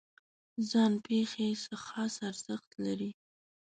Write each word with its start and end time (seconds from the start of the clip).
ځان 0.69 0.93
پېښې 1.05 1.47
څه 1.65 1.75
خاص 1.85 2.15
ارزښت 2.29 2.69
لري؟ 2.83 3.11